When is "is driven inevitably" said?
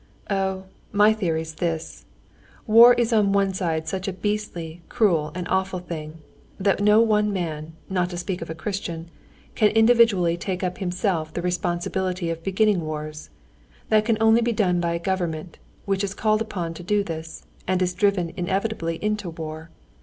17.83-18.95